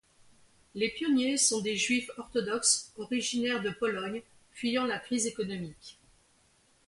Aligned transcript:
Les 0.73 0.89
pionniers 0.89 1.37
sont 1.37 1.61
des 1.61 1.75
Juifs 1.77 2.09
orthodoxes 2.17 2.91
originaires 2.97 3.61
de 3.61 3.69
Pologne 3.69 4.23
fuyant 4.51 4.85
la 4.87 4.97
crise 4.97 5.27
économique. 5.27 5.99